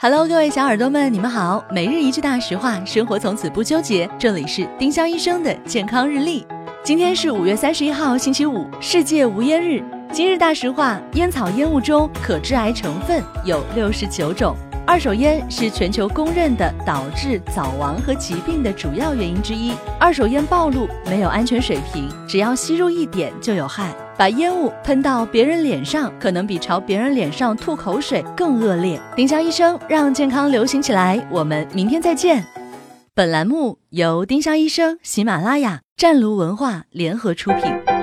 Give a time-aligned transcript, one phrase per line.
[0.00, 1.64] Hello，各位小耳朵们，你们好。
[1.72, 4.08] 每日一句大实话，生活从此不纠结。
[4.16, 6.46] 这里是丁香医生的健康日历。
[6.84, 9.82] 今天是五月三十一号，星期五，世界无烟日。
[10.12, 14.54] 今日大实话：烟草烟雾中可致癌成分有六十九种。
[14.86, 19.72] 二手烟是全球公认的导致早亡和疾病的主要原因之一。
[19.98, 23.92] 二手烟暴露没有安全水平，只要吸入一点就有害。
[24.18, 29.00] 把烟雾喷到别人脸上，可能比朝别人脸上吐口水更恶劣。
[29.14, 32.44] 丁香医生让健康流行起来，我们明天再见。
[33.14, 37.97] 本栏目由丁香医生、喜马拉雅、湛庐文化联合出品。